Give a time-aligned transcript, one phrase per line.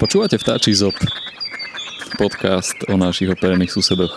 [0.00, 0.96] Počúvate vtáčí zob,
[2.16, 4.16] podcast o našich operených susedoch.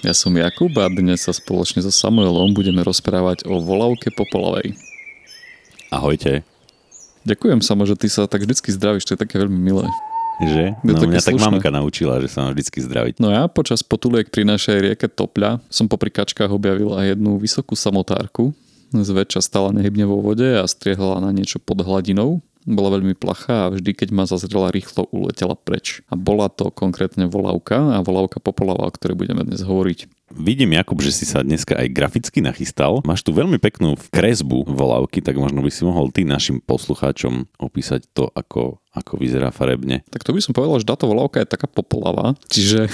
[0.00, 4.72] Ja som Jakub a dnes sa spoločne so Samuelom budeme rozprávať o volavke popolavej.
[5.92, 6.48] Ahojte.
[7.28, 9.84] Ďakujem Samo, že ty sa tak vždycky zdravíš, to je také veľmi milé.
[10.40, 10.80] Že?
[10.80, 11.44] Je No mňa tak slušné.
[11.44, 13.20] mamka naučila, že sa mám vždycky zdraviť.
[13.20, 17.76] No ja počas potuliek pri našej rieke Topľa som popri kačkách objavil aj jednu vysokú
[17.76, 18.56] samotárku.
[18.96, 22.40] Zväčša stala nehybne vo vode a striehala na niečo pod hladinou.
[22.64, 26.02] Bola veľmi plachá a vždy, keď ma zazrela, rýchlo uletela preč.
[26.10, 30.10] A bola to konkrétne volavka a volavka popolava, o ktorej budeme dnes hovoriť.
[30.28, 33.00] Vidím, Jakub, že si sa dneska aj graficky nachystal.
[33.00, 38.04] Máš tu veľmi peknú kresbu volávky, tak možno by si mohol ty našim poslucháčom opísať
[38.12, 40.04] to, ako, ako vyzerá farebne.
[40.12, 42.92] Tak to by som povedal, že táto volavka je taká popolava, čiže,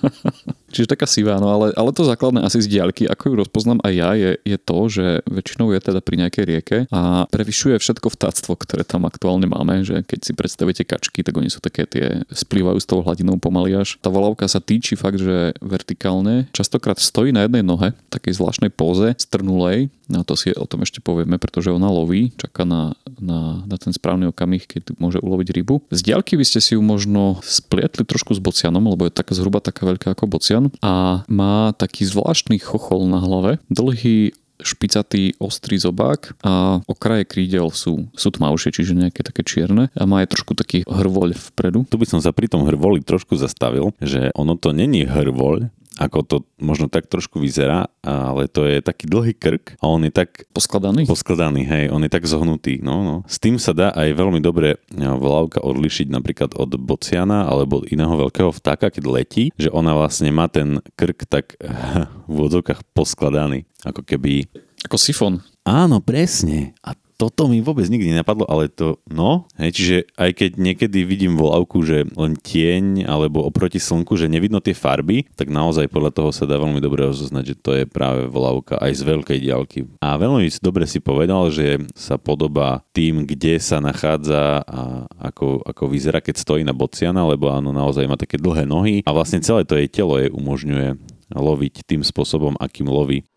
[0.70, 3.92] čiže taká sivá, no ale, ale to základné asi z diaľky, ako ju rozpoznám aj
[3.92, 8.54] ja, je, je to, že väčšinou je teda pri nejakej rieke a prevyšuje všetko vtáctvo,
[8.56, 12.78] ktoré tam aktuálne máme, že keď si predstavíte kačky, tak oni sú také tie, splývajú
[12.78, 13.98] s tou hladinou pomaly až.
[14.00, 19.12] Tá volavka sa týči fakt, že vertikálne, častokrát stojí na jednej nohe, takej zvláštnej póze,
[19.18, 23.76] strnulej, no to si o tom ešte povieme, pretože ona loví, čaká na, na, na
[23.78, 25.86] ten správny okamih, keď môže uloviť rybu.
[25.94, 29.62] Z diaľky by ste si ju možno splietli trošku s bocianom, lebo je taká zhruba
[29.62, 36.36] taká veľká ako bocian a má taký zvláštny chochol na hlave, dlhý špicatý ostrý zobák
[36.44, 40.84] a okraje krídel sú, sú tmavšie, čiže nejaké také čierne a má aj trošku taký
[40.84, 41.88] hrvoľ vpredu.
[41.88, 46.18] Tu by som sa pri tom hrvoli trošku zastavil, že ono to není hrvoľ, ako
[46.24, 50.48] to možno tak trošku vyzerá, ale to je taký dlhý krk a on je tak
[50.56, 51.04] Poskladaný?
[51.04, 52.80] poskladaný, hej, on je tak zohnutý.
[52.80, 53.14] No, no.
[53.28, 58.48] S tým sa dá aj veľmi dobre volávka odlišiť napríklad od bociana alebo iného veľkého
[58.48, 61.60] vtáka, keď letí, že ona vlastne má ten krk tak
[62.30, 64.48] v vodzokách poskladaný, ako keby
[64.88, 65.44] Ako sifón.
[65.68, 66.72] Áno, presne.
[66.80, 71.36] A toto mi vôbec nikdy nenapadlo, ale to, no, hej, čiže aj keď niekedy vidím
[71.36, 76.30] volávku, že len tieň alebo oproti slnku, že nevidno tie farby, tak naozaj podľa toho
[76.32, 79.78] sa dá veľmi dobre rozoznať, že to je práve volávka aj z veľkej diaľky.
[80.00, 85.84] A veľmi dobre si povedal, že sa podobá tým, kde sa nachádza a ako, ako
[85.92, 89.68] vyzerá, keď stojí na bociana, lebo áno, naozaj má také dlhé nohy a vlastne celé
[89.68, 90.96] to jej telo jej umožňuje
[91.36, 93.28] loviť tým spôsobom, akým loví.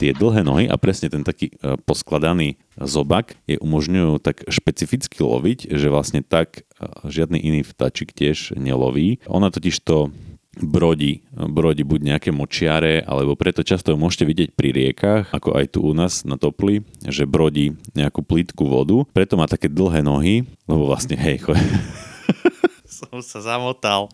[0.00, 5.68] Tie dlhé nohy a presne ten taký e, poskladaný zobak je umožňujú tak špecificky loviť,
[5.68, 9.20] že vlastne tak e, žiadny iný vtačik tiež neloví.
[9.28, 10.08] Ona totiž to
[10.56, 15.84] brodí, brodí buď nejaké močiare, alebo preto často môžete vidieť pri riekach, ako aj tu
[15.84, 20.88] u nás na Topli, že brodí nejakú plítku vodu, preto má také dlhé nohy, lebo
[20.88, 21.52] vlastne hej, cho...
[23.00, 24.10] som sa zamotal.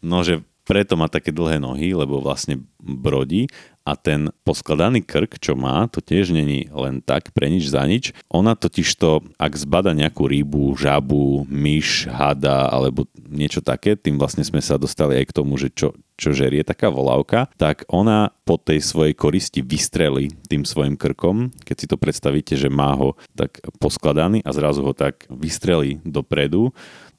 [0.00, 3.50] No, že preto má také dlhé nohy, lebo vlastne brodí
[3.82, 8.14] a ten poskladaný krk, čo má, to tiež není len tak pre nič za nič.
[8.30, 14.46] Ona totiž to, ak zbada nejakú rybu, žabu, myš, hada alebo niečo také, tým vlastne
[14.46, 18.54] sme sa dostali aj k tomu, že čo, čo žerie taká volávka, tak ona po
[18.54, 23.58] tej svojej koristi vystrelí tým svojim krkom, keď si to predstavíte, že má ho tak
[23.82, 26.70] poskladaný a zrazu ho tak vystrelí dopredu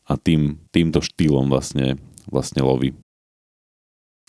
[0.08, 2.00] a tým, týmto štýlom vlastne,
[2.32, 2.96] vlastne loví.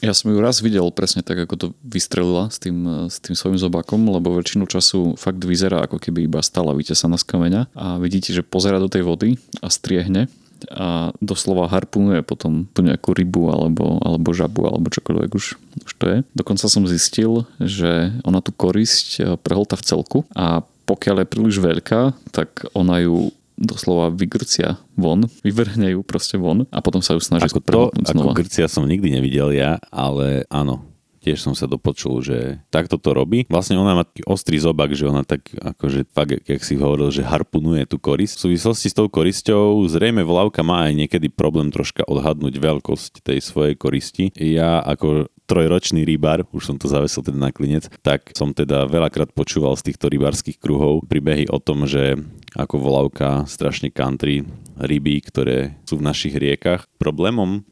[0.02, 3.54] Ja som ju raz videl presne tak, ako to vystrelila s tým, s tým svojim
[3.54, 8.34] zobákom, lebo väčšinu času fakt vyzerá, ako keby iba stala vytesaná z kameňa a vidíte,
[8.34, 10.26] že pozera do tej vody a striehne
[10.70, 16.04] a doslova harpunuje potom tú nejakú rybu alebo, alebo žabu alebo čokoľvek už, už to
[16.06, 16.18] je.
[16.38, 22.14] Dokonca som zistil, že ona tú korisť prehlta v celku a pokiaľ je príliš veľká,
[22.34, 23.30] tak ona ju
[23.62, 28.34] doslova vygrcia von, vyvrhne ju proste von a potom sa ju snaží Ako to, znova.
[28.34, 30.82] ako Grcia som nikdy nevidel ja, ale áno,
[31.22, 33.46] tiež som sa dopočul, že takto to robí.
[33.46, 37.22] Vlastne ona má taký ostrý zobak, že ona tak akože fakt, jak si hovoril, že
[37.22, 38.42] harpunuje tú korisť.
[38.42, 43.38] V súvislosti s tou korisťou zrejme volávka má aj niekedy problém troška odhadnúť veľkosť tej
[43.38, 44.34] svojej koristi.
[44.34, 49.36] Ja ako trojročný rybár, už som to zavesil teda na klinec, tak som teda veľakrát
[49.36, 52.16] počúval z týchto rybárskych kruhov príbehy o tom, že
[52.56, 54.48] ako volávka strašne country
[54.80, 56.88] ryby, ktoré sú v našich riekach.
[56.96, 57.68] Problémom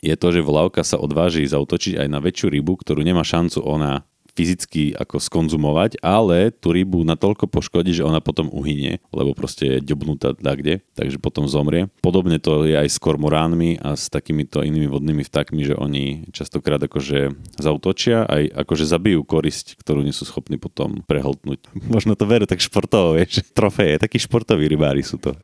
[0.00, 4.08] je to, že volávka sa odváži zautočiť aj na väčšiu rybu, ktorú nemá šancu ona
[4.38, 9.82] fyzicky ako skonzumovať, ale tú rybu natoľko poškodí, že ona potom uhynie, lebo proste je
[9.82, 11.90] ďobnutá kde, takže potom zomrie.
[11.98, 16.78] Podobne to je aj s kormoránmi a s takýmito inými vodnými vtákmi, že oni častokrát
[16.78, 21.74] akože zautočia, aj akože zabijú korisť, ktorú nie sú schopní potom prehltnúť.
[21.90, 25.34] Možno to veru tak športovo, vieš, trofeje, takí športoví rybári sú to.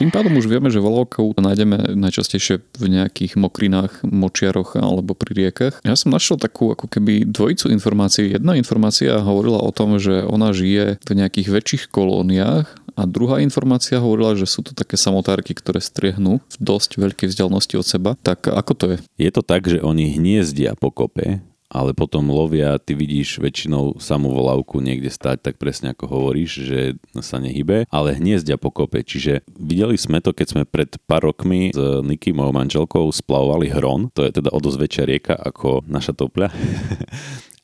[0.00, 5.76] Tým pádom už vieme, že volovkov nájdeme najčastejšie v nejakých mokrinách, močiaroch alebo pri riekach.
[5.84, 8.32] Ja som našiel takú ako keby dvojicu informácií.
[8.32, 12.64] Jedna informácia hovorila o tom, že ona žije v nejakých väčších kolóniách
[12.96, 17.76] a druhá informácia hovorila, že sú to také samotárky, ktoré striehnú v dosť veľkej vzdialenosti
[17.76, 18.10] od seba.
[18.24, 18.96] Tak ako to je?
[19.20, 24.34] Je to tak, že oni hniezdia po kope, ale potom lovia, ty vidíš väčšinou samú
[24.34, 26.80] volavku niekde stať, tak presne ako hovoríš, že
[27.22, 29.06] sa nehybe, ale hniezdia po kope.
[29.06, 34.10] Čiže videli sme to, keď sme pred pár rokmi s Niky, mojou manželkou, splavovali Hron,
[34.10, 36.50] to je teda o dosť väčšia rieka ako naša topľa.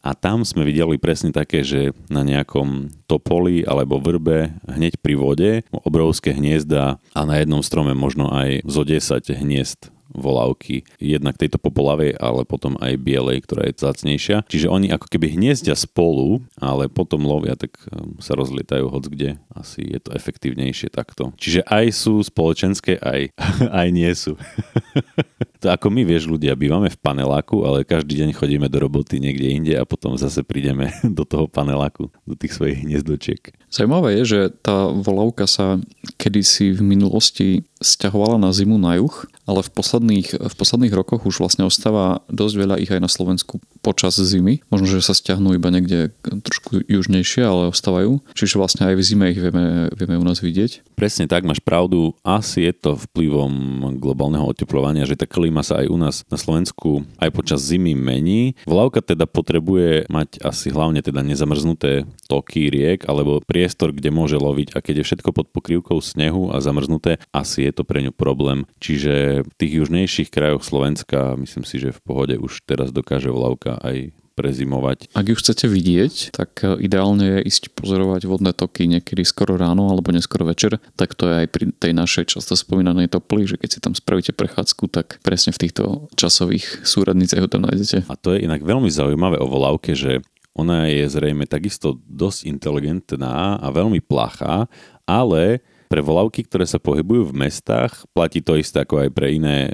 [0.06, 5.50] A tam sme videli presne také, že na nejakom topoli alebo vrbe hneď pri vode
[5.74, 9.02] obrovské hniezda a na jednom strome možno aj zo 10
[9.42, 10.82] hniezd volávky.
[10.98, 14.48] Jednak tejto popolavej, ale potom aj bielej, ktorá je zácnejšia.
[14.48, 19.36] Čiže oni ako keby hniezdia spolu, ale potom lovia, tak um, sa rozlietajú hoc kde.
[19.52, 21.36] Asi je to efektívnejšie takto.
[21.36, 23.36] Čiže aj sú spoločenské, aj,
[23.84, 24.34] aj nie sú.
[25.66, 29.50] to ako my, vieš, ľudia, bývame v paneláku, ale každý deň chodíme do roboty niekde
[29.50, 33.50] inde a potom zase prídeme do toho paneláku, do tých svojich hniezdočiek.
[33.66, 35.82] Zajímavé je, že tá volavka sa
[36.22, 41.44] kedysi v minulosti stiahovala na zimu na juh, ale v posledných, v posledných rokoch už
[41.44, 44.64] vlastne ostáva dosť veľa ich aj na Slovensku počas zimy.
[44.72, 48.24] Možno, že sa stiahnú iba niekde trošku južnejšie, ale ostávajú.
[48.32, 50.96] Čiže vlastne aj v zime ich vieme, vieme u nás vidieť.
[50.96, 52.16] Presne tak, máš pravdu.
[52.24, 53.52] Asi je to vplyvom
[54.00, 58.52] globálneho oteplovania, že tá klíma sa aj u nás na Slovensku aj počas zimy mení.
[58.68, 64.76] Vlavka teda potrebuje mať asi hlavne teda nezamrznuté toky riek alebo priestor, kde môže loviť
[64.76, 68.68] a keď je všetko pod pokrývkou snehu a zamrznuté, asi je to pre ňu problém.
[68.84, 73.80] Čiže v tých južnejších krajoch Slovenska myslím si, že v pohode už teraz dokáže volavka
[73.80, 75.16] aj prezimovať.
[75.16, 79.88] Ak ju chcete vidieť, tak e, ideálne je ísť pozorovať vodné toky niekedy skoro ráno
[79.88, 80.76] alebo neskoro večer.
[81.00, 84.36] Tak to je aj pri tej našej často spomínanej topli, že keď si tam spravíte
[84.36, 88.04] prechádzku, tak presne v týchto časových súradniciach ho tam nájdete.
[88.06, 90.20] A to je inak veľmi zaujímavé o volavke, že
[90.56, 94.68] ona je zrejme takisto dosť inteligentná a veľmi plachá,
[95.04, 99.70] ale pre volavky, ktoré sa pohybujú v mestách, platí to isté ako aj pre iné,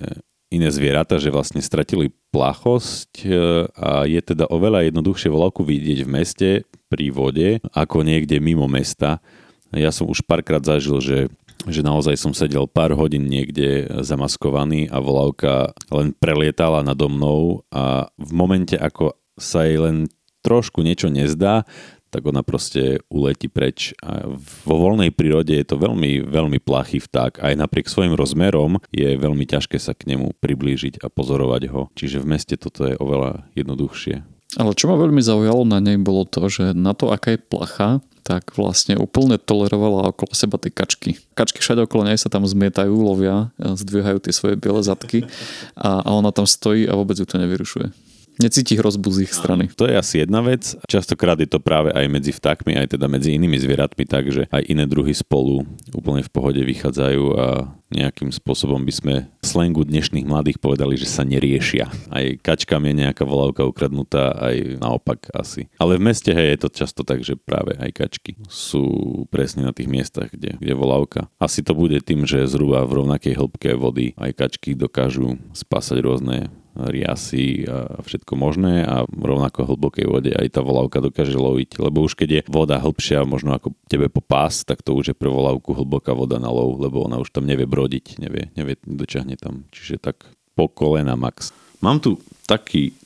[0.52, 3.28] iné zvieratá, že vlastne stratili plachosť e,
[3.76, 6.50] a je teda oveľa jednoduchšie volavku vidieť v meste
[6.88, 9.20] pri vode ako niekde mimo mesta.
[9.72, 11.18] Ja som už párkrát zažil, že
[11.62, 18.10] že naozaj som sedel pár hodín niekde zamaskovaný a volavka len prelietala nado mnou a
[18.18, 20.10] v momente, ako sa jej len
[20.42, 21.62] trošku niečo nezdá,
[22.12, 23.96] tak ona proste uletí preč.
[24.04, 24.28] A
[24.68, 27.40] vo voľnej prírode je to veľmi, veľmi plachý vták.
[27.40, 31.88] Aj napriek svojim rozmerom je veľmi ťažké sa k nemu priblížiť a pozorovať ho.
[31.96, 34.28] Čiže v meste toto je oveľa jednoduchšie.
[34.60, 38.04] Ale čo ma veľmi zaujalo na nej bolo to, že na to, aká je placha,
[38.22, 41.16] tak vlastne úplne tolerovala okolo seba tie kačky.
[41.32, 45.26] Kačky všade okolo nej sa tam zmietajú, lovia, zdvíhajú tie svoje biele zadky
[45.74, 48.11] a, a ona tam stojí a vôbec ju to nevyrušuje.
[48.40, 49.68] Necíti hrozbu z ich strany.
[49.76, 50.72] To je asi jedna vec.
[50.88, 54.88] Častokrát je to práve aj medzi vtákmi, aj teda medzi inými zvieratmi, takže aj iné
[54.88, 59.14] druhy spolu úplne v pohode vychádzajú a nejakým spôsobom by sme
[59.44, 61.92] slengu dnešných mladých povedali, že sa neriešia.
[62.08, 65.68] Aj kačkám je nejaká volávka ukradnutá, aj naopak asi.
[65.76, 68.88] Ale v meste hej, je to často tak, že práve aj kačky sú
[69.28, 71.28] presne na tých miestach, kde, kde volávka.
[71.36, 76.48] Asi to bude tým, že zhruba v rovnakej hĺbke vody aj kačky dokážu spásať rôzne
[76.76, 82.16] riasy a všetko možné a rovnako hlbokej vode aj tá volávka dokáže loviť, lebo už
[82.16, 85.76] keď je voda hĺbšia, možno ako tebe po pás, tak to už je pre volávku
[85.76, 89.68] hlboká voda na lov, lebo ona už tam nevie brodiť, nevie, nevie dočahne tam.
[89.72, 90.16] Čiže tak
[90.56, 91.52] po kolena max.
[91.84, 92.96] Mám tu taký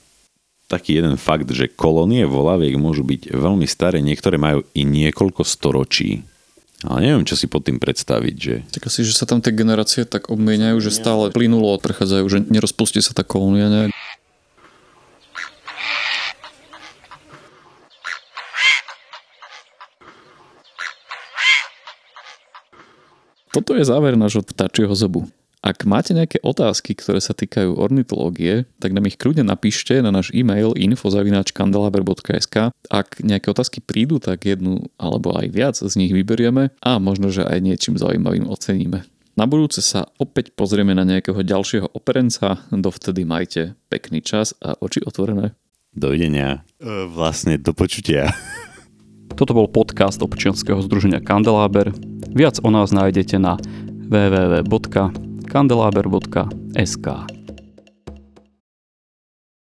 [0.67, 6.27] taký jeden fakt, že kolónie volaviek môžu byť veľmi staré, niektoré majú i niekoľko storočí.
[6.85, 8.55] Ale neviem, čo si pod tým predstaviť, že...
[8.69, 13.01] Tak asi, že sa tam tie generácie tak obmieniajú, že stále plynulo prechádzajú, že nerozpustí
[13.01, 13.89] sa tá kolónia nejak.
[23.49, 25.25] Toto je záver nášho vtáčieho zobu.
[25.65, 30.29] Ak máte nejaké otázky, ktoré sa týkajú ornitológie, tak nám ich kľudne napíšte na náš
[30.29, 32.69] e-mail info.kandelaber.sk.
[32.93, 37.41] Ak nejaké otázky prídu, tak jednu alebo aj viac z nich vyberieme a možno, že
[37.41, 39.01] aj niečím zaujímavým oceníme.
[39.37, 45.01] Na budúce sa opäť pozrieme na nejakého ďalšieho operenca, dovtedy majte pekný čas a oči
[45.05, 45.53] otvorené.
[45.93, 46.65] Dovidenia.
[46.81, 48.29] E, vlastne do počutia.
[49.37, 51.93] Toto bol podcast občianskeho združenia Kandeláber.
[52.33, 53.61] Viac o nás nájdete na
[54.09, 57.36] www kandelaber.sk